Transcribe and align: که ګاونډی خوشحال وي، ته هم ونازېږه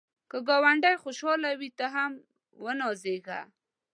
که 0.29 0.37
ګاونډی 0.47 0.95
خوشحال 1.03 1.41
وي، 1.59 1.69
ته 1.79 1.85
هم 1.95 2.11
ونازېږه 2.63 3.39